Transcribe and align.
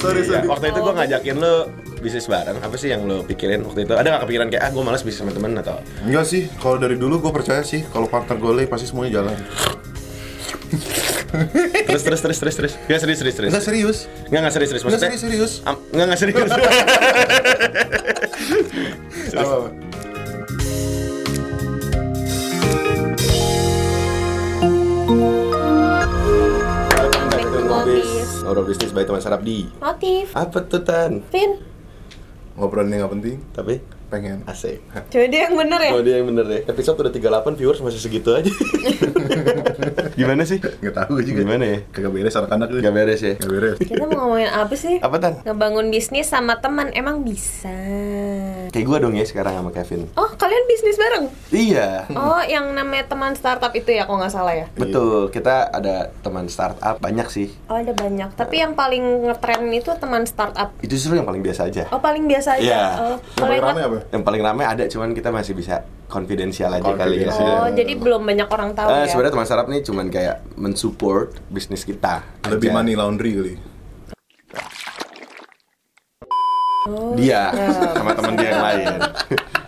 Sorry, 0.00 0.18
Iya, 0.18 0.26
sorry. 0.34 0.46
Waktu 0.48 0.64
itu 0.66 0.78
gue 0.80 0.92
ngajakin 0.96 1.34
lo 1.36 1.52
bisnis 2.00 2.24
bareng. 2.24 2.56
Apa 2.58 2.74
sih 2.74 2.88
yang 2.88 3.04
lo 3.04 3.20
pikirin 3.22 3.60
waktu 3.62 3.84
itu? 3.84 3.92
Ada 3.92 4.06
gak 4.10 4.20
kepikiran 4.24 4.46
kayak 4.48 4.62
ah 4.62 4.70
gue 4.70 4.80
malas 4.80 5.00
bisnis 5.00 5.20
sama 5.20 5.30
temen 5.30 5.52
atau? 5.54 5.78
Enggak 6.00 6.24
sih, 6.24 6.48
kalau 6.56 6.76
dari 6.76 6.96
dulu 6.96 7.20
gue 7.20 7.30
percaya 7.30 7.60
sih 7.60 7.84
kalau 7.86 8.06
partner 8.06 8.34
gole 8.34 8.64
pasti 8.64 8.84
semuanya 8.84 9.20
jalan. 9.20 9.34
Terus 11.84 12.02
terus 12.02 12.20
terus 12.20 12.38
terus 12.38 12.54
terus. 12.56 12.72
Gak 12.86 12.98
serius 12.98 13.18
serius 13.20 13.34
serius. 13.36 13.50
Enggak 13.52 13.64
serius. 13.64 13.96
Enggak 14.26 14.40
enggak 14.40 14.54
serius 14.54 14.68
serius. 14.70 14.82
Maksudnya 14.82 15.06
serius 15.06 15.22
serius. 15.22 15.52
Am- 15.62 15.80
Enggak 15.92 16.06
enggak 16.08 16.20
serius. 16.20 16.50
Ngobrol 28.50 28.66
bisnis 28.66 28.90
by 28.90 29.06
teman 29.06 29.22
sarap 29.22 29.46
di. 29.46 29.62
Motif. 29.78 30.34
Apa 30.34 30.66
tuh 30.66 30.82
Tan? 30.82 31.22
Pin. 31.30 31.62
Ngobrolnya 32.58 32.98
nggak 32.98 33.12
penting, 33.14 33.38
Tapi 33.54 33.78
pengen. 34.10 34.42
asik. 34.42 34.82
Coba 35.06 35.26
dia 35.30 35.46
yang 35.46 35.54
bener 35.54 35.78
ya. 35.78 35.90
Oh 35.94 36.02
dia 36.02 36.18
yang 36.18 36.34
bener 36.34 36.42
deh. 36.42 36.66
Episode 36.66 36.98
udah 36.98 37.14
38 37.14 37.54
viewers 37.54 37.78
masih 37.78 38.02
segitu 38.02 38.34
aja. 38.34 38.50
Gimana 40.18 40.42
sih? 40.42 40.58
Nggak 40.58 40.94
tahu 40.98 41.22
juga. 41.22 41.46
Gimana 41.46 41.62
ya? 41.62 41.78
Kagak 41.94 42.10
beres 42.10 42.34
anak-anak 42.34 42.66
tuh. 42.66 42.78
Gak 42.82 42.90
beres 42.90 43.20
ya? 43.22 43.34
Nggak 43.38 43.50
beres. 43.54 43.76
Kita 43.78 44.02
mau 44.02 44.18
ngomongin 44.18 44.50
apa 44.50 44.74
sih? 44.74 44.98
Apa 44.98 45.16
Tan? 45.22 45.34
Ngebangun 45.46 45.86
bisnis 45.94 46.26
sama 46.26 46.58
teman 46.58 46.90
emang 46.90 47.22
bisa. 47.22 47.70
Kayak 48.74 48.82
gue 48.82 48.96
dong 48.98 49.14
ya 49.14 49.22
sekarang 49.22 49.62
sama 49.62 49.70
Kevin. 49.70 50.10
Oh, 50.18 50.34
kalian 50.50 50.66
bisnis 50.66 50.98
bareng? 50.98 51.24
Iya. 51.48 52.10
Oh, 52.10 52.42
yang 52.42 52.66
namanya 52.70 53.06
teman 53.06 53.32
startup 53.32 53.70
itu 53.70 53.86
ya, 53.88 54.02
kalau 54.02 54.18
nggak 54.18 54.34
salah 54.34 54.50
ya? 54.52 54.66
Betul, 54.74 55.30
kita 55.30 55.70
ada 55.70 56.10
teman 56.20 56.50
startup 56.50 56.98
banyak 56.98 57.30
sih. 57.30 57.54
Oh, 57.64 57.78
ada 57.78 57.94
banyak. 57.94 58.34
Tapi 58.34 58.58
yang 58.58 58.74
paling 58.74 58.98
ngetren 59.24 59.70
itu 59.70 59.94
teman 59.94 60.26
startup. 60.26 60.74
Itu 60.80 60.90
justru 60.90 61.14
yang 61.14 61.22
paling 61.22 61.38
biasa 61.38 61.70
aja. 61.70 61.86
Oh, 61.88 62.02
paling 62.02 62.26
biasa 62.26 62.58
aja. 62.58 62.66
Iya. 62.66 62.82
Oh, 62.98 63.16
Yang 63.16 63.38
paling 63.38 63.54
yang- 63.54 63.68
rame 63.70 63.80
apa? 63.80 63.98
Yang 64.10 64.22
paling 64.24 64.42
ramai 64.42 64.64
ada, 64.66 64.84
cuman 64.84 65.08
kita 65.14 65.30
masih 65.30 65.54
bisa 65.54 65.74
konfidensial 66.06 66.74
aja 66.74 66.90
kali 66.92 67.22
ya. 67.22 67.30
Oh, 67.30 67.70
jadi 67.70 67.92
belum 67.94 68.26
banyak 68.26 68.50
orang 68.50 68.74
tahu 68.74 68.90
Eh, 68.90 68.98
ya. 69.00 69.06
sebenarnya 69.06 69.32
teman 69.32 69.46
startup 69.46 69.68
nih 69.70 69.80
cuman 69.80 70.06
kayak 70.10 70.42
mensupport 70.56 71.30
bisnis 71.46 71.86
kita. 71.86 72.26
Lebih 72.44 72.68
aja. 72.68 72.76
money 72.76 72.98
laundry 72.98 73.32
kali. 73.32 73.54
Oh, 76.90 77.14
Dia 77.14 77.52
ya. 77.52 77.68
sama 77.94 78.10
teman 78.16 78.34
dia 78.34 78.50
yang 78.50 78.64
lain. 78.64 78.86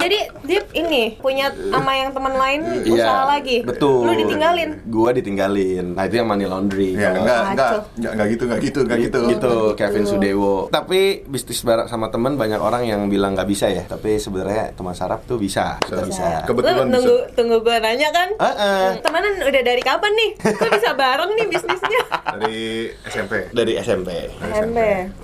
Jadi 0.00 0.18
dia 0.42 0.60
ini 0.72 1.02
punya 1.14 1.52
sama 1.68 1.92
yang 1.92 2.10
teman 2.10 2.32
lain 2.32 2.60
Iya, 2.82 2.94
usaha 2.96 3.22
lagi. 3.28 3.56
Betul. 3.62 4.02
Lu 4.02 4.12
ditinggalin. 4.16 4.70
Gua 4.86 5.10
ditinggalin. 5.12 5.92
Nah, 5.92 6.04
itu 6.04 6.14
yang 6.16 6.26
money 6.26 6.44
laundry. 6.44 6.92
Ya, 6.92 7.12
Kalau- 7.12 7.20
enggak, 7.20 7.40
enggak, 7.44 7.70
enggak, 7.94 8.12
enggak 8.12 8.28
gitu, 8.28 8.42
enggak 8.42 8.60
gitu, 8.60 8.78
enggak 8.80 8.98
gitu. 8.98 9.20
gitu 9.28 9.52
Kevin 9.74 10.04
Sudewo 10.04 10.56
tapi 10.70 11.00
bisnis 11.24 11.60
bareng 11.60 11.86
sama 11.86 12.08
teman 12.08 12.34
banyak 12.34 12.56
orang 12.56 12.82
yang 12.82 13.06
bilang 13.06 13.32
nggak 13.32 13.46
bisa 13.46 13.66
ya 13.66 13.84
tapi 13.84 14.16
sebenarnya 14.16 14.72
teman 14.72 14.92
sarap 14.92 15.24
tuh 15.24 15.36
bisa 15.36 15.76
kita 15.82 16.02
bisa 16.02 16.42
Kebetulan 16.42 16.86
Lu 16.86 16.94
tunggu 16.94 17.16
bisa. 17.20 17.34
tunggu 17.34 17.56
gue 17.60 17.76
nanya 17.76 18.08
kan. 18.10 18.28
Heeh. 18.34 18.86
Temenan 19.00 19.34
udah 19.42 19.62
dari 19.62 19.82
kapan 19.82 20.12
nih? 20.12 20.30
Kok 20.40 20.70
bisa 20.70 20.90
bareng 20.92 21.30
nih 21.32 21.46
bisnisnya? 21.48 22.02
Dari 22.30 22.58
SMP. 23.04 23.32
dari 23.50 23.72
SMP 23.76 24.08
SMP. 24.30 24.78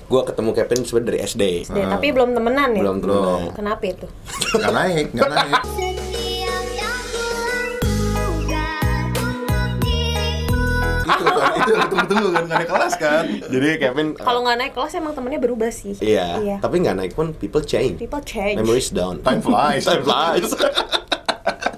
gue 0.06 0.22
ketemu 0.22 0.50
Kevin 0.52 0.80
sebenarnya 0.82 1.06
dari 1.06 1.18
SD 1.20 1.42
SD, 1.64 1.78
tapi 1.80 2.06
belum 2.10 2.30
temenan 2.32 2.68
ya? 2.72 2.80
belum 2.80 2.96
temenan 3.00 3.40
Kenapa 3.52 3.82
itu? 3.84 4.06
Enggak 4.66 4.82
naik, 4.82 5.06
enggak 5.14 5.30
naik. 5.30 5.62
Itu 11.06 11.22
kan, 11.32 11.52
itu 11.54 11.70
yang 11.70 11.86
tunggu-tunggu 11.86 12.28
kan, 12.28 12.42
enggak 12.44 12.58
naik 12.58 12.68
kelas 12.68 12.94
kan. 12.98 13.24
jadi 13.46 13.66
Kevin 13.78 14.06
Kalau 14.16 14.40
nggak 14.42 14.56
naik 14.58 14.72
kelas 14.74 14.92
emang 14.96 15.12
temennya 15.14 15.38
berubah 15.38 15.70
sih. 15.70 15.94
iya 15.98 16.58
tapi 16.58 16.82
nggak 16.82 16.96
naik 16.96 17.12
pun 17.14 17.30
people 17.32 17.62
change 17.62 17.94
People 17.96 18.22
change. 18.22 18.58
memories 18.58 18.90
down 18.90 19.22
Time 19.22 19.38
flies. 19.38 19.86
time 19.88 20.02
flies 20.02 20.50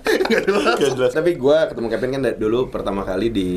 Enggak 0.08 0.42
jelas. 0.42 0.76
Gak 0.78 0.92
jelas. 0.94 1.12
Tapi 1.14 1.30
gue 1.36 1.56
ketemu 1.66 1.86
Kevin 1.88 2.10
kan 2.10 2.22
dulu 2.34 2.68
pertama 2.68 3.00
kali 3.02 3.28
di 3.28 3.50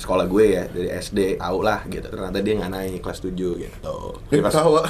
sekolah 0.00 0.24
gue 0.24 0.44
ya 0.50 0.64
dari 0.66 0.88
SD 0.90 1.36
tau 1.36 1.60
lah 1.60 1.84
gitu 1.84 2.02
ternyata 2.02 2.40
dia 2.40 2.54
nggak 2.56 2.72
naik 2.72 2.98
kelas 2.98 3.20
7 3.20 3.36
gitu 3.36 3.94
pas- 4.34 4.48
tahu. 4.50 4.80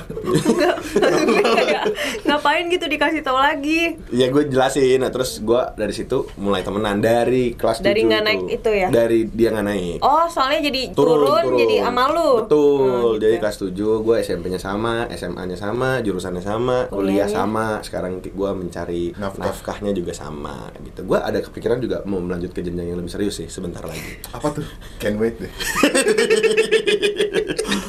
Ngapain 2.23 2.65
gitu 2.69 2.87
dikasih 2.87 3.21
tahu 3.21 3.37
lagi? 3.37 3.99
Ya 4.09 4.29
gue 4.29 4.47
jelasin, 4.47 5.01
nah 5.01 5.11
terus 5.11 5.41
gue 5.41 5.63
dari 5.75 5.91
situ 5.91 6.31
mulai 6.37 6.63
temenan 6.63 6.99
dari 6.99 7.53
kelas 7.53 7.81
Dari 7.81 8.03
7 8.03 8.09
nggak 8.09 8.23
naik 8.23 8.41
itu 8.49 8.71
ya? 8.71 8.89
Dari 8.89 9.19
dia 9.27 9.49
nggak 9.51 9.67
naik 9.67 9.99
Oh, 10.01 10.27
soalnya 10.27 10.61
jadi 10.65 10.83
turun, 10.93 11.27
jadi 11.57 11.83
sama 11.83 12.05
lu. 12.09 12.31
Betul, 12.41 12.79
Hmm, 12.81 13.03
gitu 13.11 13.21
jadi 13.21 13.35
ya. 13.35 13.41
kelas 13.41 13.57
7 13.59 13.75
gue 14.01 14.17
SMP-nya 14.21 14.61
sama, 14.61 14.95
SMA-nya 15.11 15.57
sama, 15.57 16.01
jurusannya 16.01 16.41
sama, 16.41 16.77
kuliah 16.87 17.27
sama 17.27 17.83
Sekarang 17.83 18.21
gue 18.21 18.51
mencari 18.53 19.11
Nafkah. 19.13 19.43
nafkahnya 19.43 19.91
juga 19.91 20.13
sama 20.13 20.71
gitu 20.81 21.03
Gue 21.03 21.19
ada 21.19 21.41
kepikiran 21.41 21.79
juga 21.79 22.03
mau 22.05 22.19
melanjut 22.19 22.53
ke 22.53 22.61
jenjang 22.61 22.87
yang 22.87 22.99
lebih 22.99 23.11
serius 23.11 23.37
sih 23.37 23.49
sebentar 23.49 23.83
lagi 23.83 24.21
Apa 24.31 24.53
tuh? 24.53 24.67
Can't 25.01 25.17
wait 25.17 25.37
deh. 25.37 25.49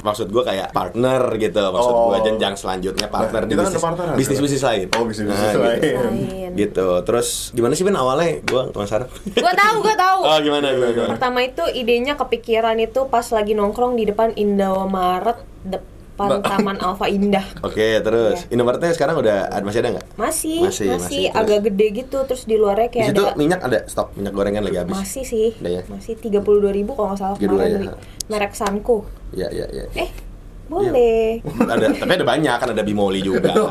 Maksud 0.01 0.27
gue 0.27 0.41
kayak 0.41 0.71
partner 0.71 1.21
gitu, 1.37 1.61
maksud 1.61 1.93
Oh. 1.93 2.09
gue 2.09 2.25
jenjang 2.25 2.55
selanjutnya 2.55 3.05
partner 3.05 3.43
Nah, 3.43 3.47
di 3.47 3.53
kita 3.53 3.61
kan 3.61 3.69
bisnis, 3.69 4.17
bisnis-bisnis 4.17 4.63
lain 4.63 4.87
Oh, 4.91 5.03
bisnis-bisnis 5.05 5.45
Nah, 5.45 5.61
lain. 5.61 5.77
gitu. 5.77 5.99
Lain. 6.01 6.49
gitu, 6.53 6.87
terus 7.03 7.27
gimana 7.51 7.73
sih 7.73 7.83
Ben 7.83 7.93
awalnya 7.93 8.41
gue 8.41 8.61
teman 8.71 8.87
sarap? 8.87 9.11
Gua 9.29 9.53
tahu, 9.53 9.75
gua 9.81 9.95
tahu. 9.95 10.19
Oh 10.23 10.37
gimana 10.39 10.67
gimana? 10.71 10.91
gimana? 10.91 11.09
Pertama 11.11 11.39
itu 11.41 11.63
idenya 11.69 12.15
kepikiran 12.15 12.77
itu 12.77 13.05
pas 13.05 13.27
lagi 13.29 13.53
nongkrong 13.53 13.93
di 13.93 14.03
depan 14.05 14.33
Indomaret 14.33 15.37
depan 15.61 15.90
Taman 16.41 16.77
Alfa 16.77 17.05
Indah. 17.07 17.45
Oke 17.67 17.87
terus 17.97 18.37
Iya. 18.41 18.53
Indomaretnya 18.53 18.91
sekarang 18.91 19.15
udah 19.17 19.37
ada- 19.47 19.63
masih 19.63 19.79
ada 19.79 19.89
nggak? 19.93 20.07
Masih, 20.13 20.59
Masih, 20.59 20.59
masih, 20.61 20.87
masih, 20.91 21.23
terus? 21.25 21.39
agak 21.39 21.59
gede 21.65 21.87
gitu 21.95 22.17
terus 22.23 22.43
di 22.43 22.55
luarnya 22.55 22.87
Di 22.87 22.93
kayak 22.93 23.07
situ 23.09 23.23
ada 23.23 23.33
minyak 23.35 23.59
ada 23.59 23.79
stok 23.85 24.07
minyak 24.13 24.31
gorengan 24.31 24.61
lagi 24.61 24.77
habis. 24.77 24.95
masih 24.95 25.23
sih. 25.23 25.47
Ada 25.55 25.69
ya? 25.69 25.81
Masih 25.87 26.13
32.000 26.15 26.37
ribu 26.71 26.91
kalau 26.91 27.07
nggak 27.09 27.19
salah 27.19 27.35
Gitu 27.35 27.49
kemarin 27.49 27.67
ya. 27.67 27.77
beli. 27.77 27.87
Merek 28.27 28.53
Sanko. 28.53 28.97
Iya 29.31 29.47
iya 29.49 29.65
iya. 29.67 29.83
Eh, 29.97 30.09
boleh. 30.67 31.43
ada 31.61 31.85
tapi 31.89 32.11
ada 32.13 32.25
banyak 32.25 32.55
kan 32.55 32.67
ada 32.69 32.81
Bimoli 32.81 33.19
juga. 33.19 33.51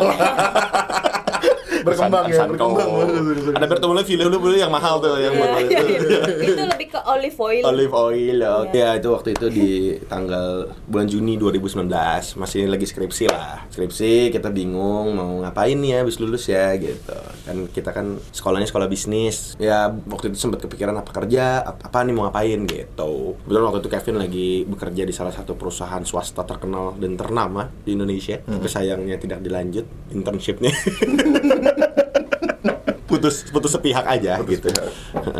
Berkembang 1.80 2.28
ya, 2.28 2.44
berkembang. 2.44 2.88
Ada 3.56 3.64
bertemu 3.66 3.92
film 4.04 4.24
dulu 4.28 4.36
dulu 4.42 4.56
yang 4.58 4.68
mahal 4.68 5.00
tuh 5.00 5.16
yang 5.16 5.32
buat 5.32 5.48
Iya, 5.50 5.64
itu. 5.64 5.84
iya. 6.04 6.20
itu 6.44 6.62
lebih 6.68 6.79
ke 6.90 6.98
olive 7.06 7.38
oil. 7.38 7.62
Olive 7.62 7.94
oil 7.94 8.36
ya. 8.42 8.54
Iya. 8.66 8.80
Ya 8.80 8.88
itu 8.98 9.08
waktu 9.14 9.28
itu 9.38 9.46
di 9.48 9.70
tanggal 10.10 10.74
bulan 10.90 11.06
Juni 11.06 11.38
2019 11.38 11.86
masih 12.34 12.66
lagi 12.66 12.86
skripsi 12.90 13.24
lah. 13.30 13.70
Skripsi 13.70 14.34
kita 14.34 14.50
bingung 14.50 15.14
mau 15.14 15.38
ngapain 15.46 15.78
nih 15.78 15.94
ya 15.94 15.98
habis 16.02 16.18
lulus 16.18 16.50
ya 16.50 16.74
gitu. 16.74 17.16
Kan 17.46 17.70
kita 17.70 17.94
kan 17.94 18.18
sekolahnya 18.34 18.66
sekolah 18.66 18.90
bisnis. 18.90 19.54
Ya 19.62 19.88
waktu 20.10 20.34
itu 20.34 20.42
sempat 20.42 20.66
kepikiran 20.66 20.98
apa 20.98 21.14
kerja, 21.14 21.62
apa, 21.62 21.86
apa 21.86 21.98
nih 22.02 22.12
mau 22.12 22.26
ngapain 22.26 22.60
gitu. 22.66 23.38
Kebetulan 23.46 23.64
waktu 23.70 23.80
itu 23.80 23.90
Kevin 23.90 24.16
lagi 24.18 24.48
bekerja 24.66 25.02
di 25.06 25.14
salah 25.14 25.32
satu 25.32 25.54
perusahaan 25.54 26.02
swasta 26.02 26.42
terkenal 26.42 26.98
dan 26.98 27.14
ternama 27.14 27.70
di 27.86 27.94
Indonesia. 27.94 28.42
Tapi 28.42 28.66
sayangnya 28.66 29.16
tidak 29.16 29.40
dilanjut 29.46 29.86
internshipnya. 30.10 30.74
putus 33.20 33.44
putus 33.47 33.70
sepihak 33.70 34.03
aja 34.03 34.41
gitu. 34.42 34.72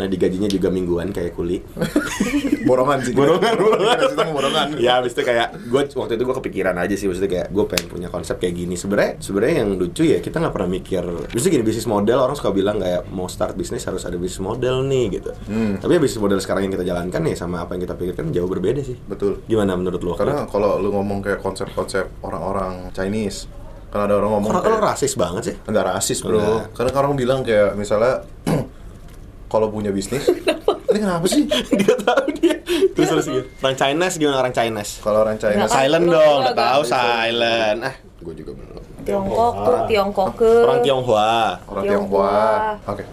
Digajinya 0.07 0.47
juga 0.47 0.69
mingguan 0.69 1.11
kayak 1.11 1.33
kuli. 1.33 1.65
Borongan 2.69 3.01
sih. 3.01 3.17
Borongan, 3.17 3.57
borongan. 3.57 3.99
Borongan. 4.31 4.69
ya 4.77 5.01
habis 5.01 5.13
itu 5.13 5.23
kayak 5.23 5.57
gue 5.59 5.83
waktu 5.91 6.13
itu 6.15 6.23
gue 6.23 6.37
kepikiran 6.37 6.77
aja 6.77 6.93
sih 6.93 7.09
maksudnya 7.09 7.31
kayak 7.31 7.49
gue 7.49 7.65
pengen 7.67 7.87
punya 7.89 8.09
konsep 8.09 8.37
kayak 8.37 8.55
gini 8.55 8.77
sebenarnya 8.77 9.17
sebenarnya 9.19 9.57
yang 9.65 9.71
lucu 9.75 10.03
ya 10.05 10.21
kita 10.21 10.39
nggak 10.39 10.53
pernah 10.53 10.71
mikir 10.71 11.03
maksudnya 11.03 11.53
gini 11.53 11.65
bisnis 11.65 11.87
model 11.87 12.19
orang 12.21 12.37
suka 12.37 12.51
bilang 12.51 12.77
kayak 12.77 13.09
mau 13.09 13.27
start 13.27 13.57
bisnis 13.57 13.83
harus 13.83 14.05
ada 14.05 14.15
bisnis 14.15 14.39
model 14.39 14.85
nih 14.85 15.07
gitu 15.11 15.33
Hmm. 15.43 15.81
tapi 15.81 15.97
ya 15.97 16.01
bisnis 16.01 16.21
model 16.21 16.39
sekarang 16.39 16.69
yang 16.69 16.75
kita 16.75 16.84
jalankan 16.84 17.21
ya 17.25 17.34
sama 17.34 17.65
apa 17.65 17.75
yang 17.75 17.83
kita 17.83 17.95
pikirkan 17.95 18.28
jauh 18.31 18.47
berbeda 18.47 18.81
sih 18.83 18.97
Betul. 19.01 19.41
gimana 19.47 19.72
menurut 19.72 20.01
lo 20.01 20.13
Karena 20.15 20.45
kalau 20.45 20.77
lu 20.77 20.93
ngomong 20.93 21.22
kayak 21.22 21.41
konsep-konsep 21.41 22.13
orang-orang 22.21 22.93
Chinese, 22.93 23.49
kan 23.91 24.07
ada 24.07 24.15
orang 24.22 24.31
ngomong 24.39 24.51
kayak, 24.54 24.78
rasis 24.78 25.19
banget 25.19 25.42
sih 25.51 25.54
enggak 25.66 25.84
rasis 25.91 26.22
bro. 26.22 26.39
Enggak. 26.39 26.65
Karena 26.78 26.91
orang 26.95 27.15
bilang 27.19 27.41
kayak 27.42 27.75
misalnya 27.75 28.22
kalau 29.53 29.66
punya 29.66 29.91
bisnis, 29.91 30.22
ini 30.95 30.98
kenapa 31.03 31.27
sih? 31.27 31.42
dia 31.51 31.95
tahu 31.98 32.27
dia 32.39 32.54
terus 32.95 33.09
terus 33.10 33.27
gitu 33.27 33.42
orang 33.63 33.77
Chinese 33.77 34.15
gimana 34.15 34.37
orang 34.39 34.54
Chinese 34.54 35.03
Kalau 35.03 35.19
orang 35.27 35.37
China, 35.42 35.66
Nggak, 35.66 35.75
silent 35.75 36.07
dong 36.07 36.39
udah 36.39 36.54
agak- 36.54 36.71
tahu 36.71 36.83
silent 36.87 37.78
ah 37.83 37.95
gue 38.21 38.34
juga 38.37 38.51
belum 38.54 38.84
Tiongkok 39.01 39.53
Tiongkok 39.89 40.28
ke 40.37 40.53
orang 40.63 40.81
Tionghoa 40.84 41.41
orang 41.66 41.84
Tionghoa. 41.89 42.31
Tionghoa. 42.31 42.91
Oke. 42.95 43.04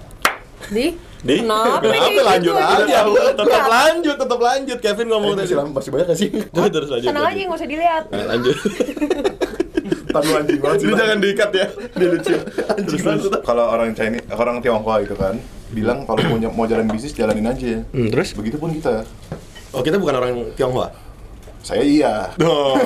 Di? 0.67 0.85
Di? 1.23 1.35
Kenapa? 1.41 1.81
Kenapa? 1.81 2.21
lanjut 2.27 2.53
gitu 2.53 2.83
aja. 2.85 2.99
Tetap 3.33 3.65
lanjut, 3.65 4.15
tetap 4.19 4.39
lanjut. 4.39 4.77
Kevin 4.77 5.07
ngomong 5.09 5.31
tadi. 5.33 5.53
masih, 5.55 5.89
banyak 5.89 6.07
gak 6.13 6.19
sih? 6.19 6.29
Terus 6.29 6.69
terus 6.69 6.89
lanjut. 6.93 7.09
Tenang 7.09 7.25
aja 7.25 7.41
nggak 7.41 7.57
usah 7.57 7.69
dilihat. 7.69 8.03
Nah, 8.13 8.25
lanjut. 8.35 8.55
Tahu 9.89 10.29
anjing 10.35 10.59
banget 10.59 10.77
sih. 10.81 10.87
Ini 10.87 10.93
jangan 10.95 11.17
diikat 11.23 11.51
ya. 11.53 11.67
Dia 11.95 12.07
lucu. 12.11 12.35
Terus, 12.87 13.01
terus. 13.01 13.23
Kalau 13.43 13.65
orang 13.67 13.91
Chinese, 13.93 14.25
orang 14.33 14.57
Tionghoa 14.63 15.03
itu 15.03 15.15
kan 15.17 15.35
bilang 15.67 16.07
kalau 16.07 16.23
punya 16.23 16.47
mau 16.47 16.63
jalan 16.63 16.87
bisnis 16.87 17.11
jalanin 17.11 17.47
aja. 17.47 17.83
Hmm, 17.91 18.07
terus? 18.07 18.31
Begitupun 18.31 18.75
kita. 18.79 19.03
Oh, 19.75 19.83
kita 19.83 19.99
bukan 19.99 20.15
orang 20.15 20.31
Tionghoa. 20.55 21.07
Saya 21.67 21.83
iya. 21.83 22.31
Oh, 22.39 22.79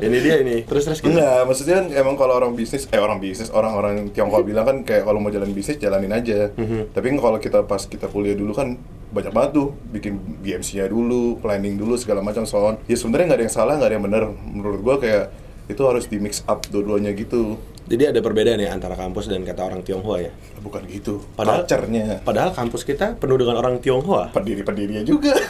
ini 0.00 0.16
dia 0.24 0.40
ini. 0.40 0.64
Terus 0.64 0.88
terus 0.88 1.04
gimana? 1.04 1.20
Enggak, 1.20 1.40
maksudnya 1.52 1.74
kan 1.84 1.86
emang 1.92 2.16
kalau 2.16 2.40
orang 2.40 2.56
bisnis, 2.56 2.88
eh 2.88 2.96
orang 2.96 3.20
bisnis, 3.20 3.52
orang-orang 3.52 4.08
Tiongkok 4.16 4.48
bilang 4.48 4.64
kan 4.64 4.76
kayak 4.88 5.04
kalau 5.04 5.20
mau 5.20 5.28
jalan 5.28 5.52
bisnis 5.52 5.76
jalanin 5.76 6.16
aja. 6.16 6.48
Mhm. 6.56 6.96
Tapi 6.96 7.12
kan 7.12 7.18
kalau 7.20 7.36
kita 7.36 7.60
pas 7.68 7.84
kita 7.84 8.08
kuliah 8.08 8.32
dulu 8.32 8.56
kan 8.56 8.80
banyak 9.12 9.36
banget 9.36 9.50
tuh 9.52 9.76
bikin 9.92 10.16
BMC-nya 10.40 10.88
dulu, 10.88 11.36
planning 11.44 11.76
dulu 11.76 12.00
segala 12.00 12.24
macam 12.24 12.48
so 12.48 12.56
on. 12.56 12.80
Ya 12.88 12.96
sebenarnya 12.96 13.36
nggak 13.36 13.40
ada 13.42 13.44
yang 13.44 13.56
salah, 13.60 13.74
nggak 13.76 13.88
ada 13.92 13.96
yang 14.00 14.06
benar. 14.08 14.22
Menurut 14.32 14.80
gua 14.80 14.96
kayak 14.96 15.24
itu 15.66 15.82
harus 15.82 16.06
di 16.06 16.18
mix 16.18 16.42
up 16.44 16.64
dua-duanya 16.66 17.12
gitu. 17.12 17.58
Jadi 17.82 18.14
ada 18.14 18.22
perbedaan 18.22 18.62
ya 18.62 18.70
antara 18.70 18.94
kampus 18.94 19.26
dan 19.26 19.42
kata 19.42 19.66
orang 19.66 19.82
Tionghoa 19.82 20.22
ya. 20.22 20.32
Bukan 20.62 20.86
gitu. 20.86 21.18
Padahal- 21.34 21.66
Culture-nya. 21.66 22.22
Padahal 22.22 22.54
kampus 22.54 22.86
kita 22.86 23.18
penuh 23.18 23.36
dengan 23.36 23.58
orang 23.58 23.82
Tionghoa. 23.82 24.30
Pendiri-pendirinya 24.30 25.02
juga. 25.02 25.34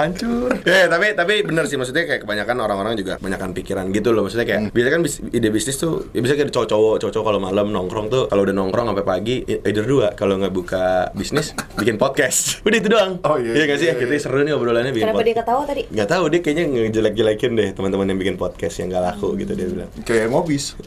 hancur. 0.00 0.50
Ya, 0.62 0.86
tapi 0.86 1.12
tapi 1.12 1.42
bener 1.42 1.64
sih 1.64 1.74
maksudnya 1.74 2.04
kayak 2.04 2.22
kebanyakan 2.22 2.56
orang-orang 2.58 2.94
juga 2.94 3.16
kebanyakan 3.16 3.50
pikiran 3.52 3.84
gitu 3.90 4.10
loh. 4.10 4.22
Maksudnya 4.22 4.44
kayak 4.44 4.60
biasanya 4.70 4.92
kan 4.92 5.02
bis- 5.02 5.20
ide 5.28 5.48
bisnis 5.48 5.76
tuh 5.76 6.06
ya 6.10 6.20
bisa 6.20 6.32
kayak 6.32 6.48
cowok-cowok, 6.48 6.94
cowok-cowok 6.98 7.26
kalau 7.26 7.40
malam 7.40 7.66
nongkrong 7.68 8.06
tuh 8.06 8.22
kalau 8.26 8.42
udah 8.42 8.54
nongkrong 8.54 8.86
sampai 8.88 9.02
pagi 9.02 9.36
either 9.44 9.82
dua 9.82 10.12
kalau 10.12 10.36
nggak 10.36 10.50
buka 10.50 10.84
bisnis 11.12 11.50
bikin 11.80 11.96
podcast. 11.96 12.62
Udah 12.62 12.76
itu 12.76 12.88
doang. 12.88 13.18
Oh, 13.22 13.36
iya, 13.36 13.52
Iya 13.52 13.64
nggak 13.66 13.78
sih? 13.78 13.86
iya, 13.86 13.94
Kita 13.94 14.12
iya. 14.12 14.20
seru 14.20 14.40
nih 14.40 14.52
obrolannya 14.52 14.90
bikin 14.90 15.04
Kenapa 15.04 15.20
dia 15.20 15.34
podcast. 15.34 15.44
ketawa 15.44 15.62
tadi? 15.64 15.82
Nggak 15.88 16.08
tahu 16.08 16.24
dia 16.28 16.40
kayaknya 16.40 16.64
ngejelek-jelekin 16.68 17.50
deh 17.54 17.68
teman-teman 17.72 18.06
yang 18.06 18.18
bikin 18.18 18.36
podcast 18.36 18.74
yang 18.78 18.88
gak 18.88 19.04
laku 19.04 19.34
gitu 19.34 19.52
dia 19.52 19.66
bilang. 19.66 19.90
kayak 20.02 20.28
ngobis. 20.28 20.78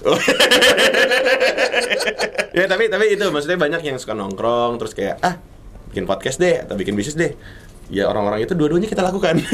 ya 2.50 2.64
tapi 2.64 2.88
tapi 2.88 3.04
itu 3.12 3.24
maksudnya 3.28 3.58
banyak 3.58 3.82
yang 3.84 3.96
suka 3.96 4.12
nongkrong 4.12 4.80
terus 4.80 4.92
kayak 4.92 5.20
ah 5.20 5.36
bikin 5.90 6.04
podcast 6.04 6.38
deh 6.38 6.56
atau 6.56 6.72
bikin 6.72 6.94
bisnis 6.94 7.14
deh 7.14 7.32
ya 7.90 8.06
orang-orang 8.06 8.42
itu 8.42 8.54
dua-duanya 8.54 8.86
kita 8.86 9.02
lakukan. 9.02 9.36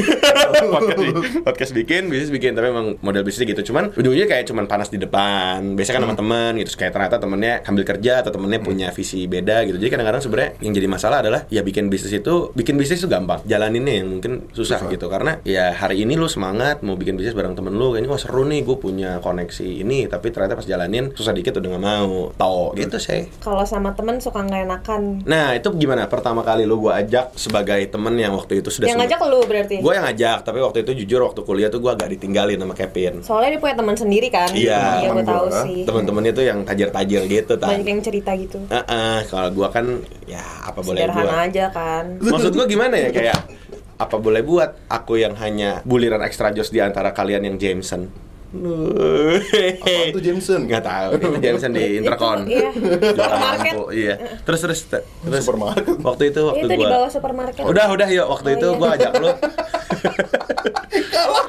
Podcast, 0.47 1.01
podcast 1.43 1.71
bikin 1.75 2.09
bisnis 2.09 2.31
bikin 2.31 2.55
tapi 2.55 2.71
emang 2.71 2.97
model 3.03 3.21
bisnis 3.21 3.45
gitu. 3.45 3.73
Cuman 3.73 3.93
ujungnya 3.93 4.25
kayak 4.25 4.47
cuman 4.47 4.65
panas 4.65 4.89
di 4.89 4.97
depan. 4.97 5.75
Biasanya 5.75 5.95
kan 5.99 6.03
sama 6.07 6.15
teman 6.17 6.51
gitu. 6.57 6.69
Kayak 6.77 6.93
ternyata 6.97 7.15
temennya 7.19 7.53
ambil 7.67 7.83
kerja 7.83 8.13
atau 8.23 8.31
temennya 8.33 8.59
punya 8.63 8.87
visi 8.93 9.25
beda 9.27 9.65
gitu. 9.67 9.77
Jadi 9.77 9.89
kadang-kadang 9.91 10.21
sebenarnya 10.23 10.49
yang 10.63 10.73
jadi 10.73 10.87
masalah 10.87 11.17
adalah 11.21 11.41
ya 11.51 11.61
bikin 11.61 11.91
bisnis 11.91 12.13
itu 12.15 12.49
bikin 12.53 12.79
bisnis 12.79 13.03
itu 13.03 13.09
gampang. 13.09 13.43
Jalaninnya 13.45 14.01
yang 14.01 14.07
mungkin 14.09 14.49
susah, 14.53 14.81
Susah. 14.81 14.91
gitu. 14.93 15.07
Karena 15.11 15.37
ya 15.43 15.73
hari 15.73 16.05
ini 16.05 16.15
lu 16.15 16.29
semangat 16.31 16.81
mau 16.81 16.95
bikin 16.95 17.17
bisnis 17.19 17.35
bareng 17.35 17.53
temen 17.53 17.73
lu 17.75 17.93
kayaknya 17.93 18.09
wah 18.09 18.21
seru 18.21 18.43
nih 18.47 18.61
gue 18.63 18.77
punya 18.79 19.19
koneksi 19.21 19.67
ini. 19.83 20.07
Tapi 20.07 20.31
ternyata 20.31 20.57
pas 20.57 20.65
jalanin 20.65 21.11
susah 21.13 21.33
dikit 21.35 21.57
udah 21.59 21.69
nggak 21.77 21.83
mau. 21.83 22.31
Tau 22.33 22.73
gitu 22.73 22.97
sih. 22.97 23.27
Kalau 23.41 23.63
sama 23.67 23.93
temen 23.93 24.17
suka 24.21 24.41
nggak 24.41 24.61
enakan. 24.67 25.01
nah 25.27 25.53
itu 25.53 25.69
gimana? 25.75 26.07
Pertama 26.07 26.41
kali 26.41 26.63
lu 26.63 26.79
gue 26.79 26.93
ajak 26.93 27.35
sebagai 27.37 27.79
temen 27.89 28.15
yang 28.27 28.35
waktu 28.35 28.53
itu 28.59 28.69
sudah 28.69 28.85
Yang 28.85 28.99
ngajak 29.01 29.19
lu 29.23 29.39
berarti. 29.41 29.75
gue 29.79 29.93
yang 29.93 30.05
ngajak 30.05 30.37
tapi 30.43 30.57
waktu 30.59 30.77
itu 30.83 30.91
jujur 30.99 31.19
waktu 31.23 31.41
kuliah 31.41 31.67
tuh 31.67 31.79
gue 31.79 31.89
agak 31.89 32.07
ditinggalin 32.11 32.57
sama 32.57 32.73
Kevin 32.73 33.13
Soalnya 33.19 33.49
dia 33.49 33.59
punya 33.59 33.75
teman 33.75 33.95
sendiri 33.95 34.27
kan. 34.27 34.49
Iya, 34.49 34.77
Iya, 34.99 35.09
gue 35.09 35.11
teman 35.15 35.25
tahu 35.25 35.45
gua. 35.47 35.63
sih. 35.63 35.79
temen-temennya 35.83 36.33
tuh 36.33 36.45
yang 36.45 36.59
tajir-tajir 36.61 37.21
gitu 37.25 37.53
tan 37.55 37.69
Banyak 37.71 37.87
yang 37.87 38.01
cerita 38.01 38.31
gitu. 38.35 38.57
Heeh, 38.67 39.17
kalau 39.25 39.49
gue 39.49 39.67
kan 39.69 39.85
ya 40.25 40.43
apa 40.61 40.79
boleh 40.79 40.99
Sederhana 40.99 41.23
buat 41.23 41.47
aja 41.47 41.65
kan. 41.71 42.03
maksud 42.19 42.51
gue 42.51 42.65
gimana 42.67 42.95
ya 42.95 43.09
kayak 43.09 43.37
apa 43.97 44.15
boleh 44.15 44.41
buat 44.41 44.77
aku 44.85 45.17
yang 45.17 45.33
hanya 45.35 45.81
buliran 45.81 46.21
extra 46.21 46.51
jos 46.51 46.69
di 46.69 46.77
antara 46.77 47.09
kalian 47.11 47.41
yang 47.43 47.57
Jameson 47.57 48.26
Apaan 48.47 50.07
tuh 50.09 50.23
Jameson? 50.23 50.59
Nggak 50.63 50.83
tahu, 50.83 51.09
itu 51.15 51.27
Jameson 51.41 51.71
di 51.71 51.85
Intercon. 51.99 52.39
Iya. 52.47 52.69
Supermarket. 53.11 53.73
iya. 53.91 54.15
Terus 54.41 54.59
terus 54.63 54.79
terus 54.87 55.43
Supermarket. 55.43 55.99
waktu 55.99 56.23
itu 56.31 56.41
waktu 56.43 56.63
itu 56.63 56.69
di 56.69 56.77
gua 56.77 56.89
bawah 56.93 57.09
supermarket. 57.11 57.61
Udah, 57.61 57.85
udah 57.91 58.07
yuk 58.07 58.27
waktu 58.29 58.47
Oh, 58.47 58.55
itu 58.55 58.67
iya. 58.67 58.77
gua 58.79 58.89
ajak 58.95 59.11
lu. 59.17 59.29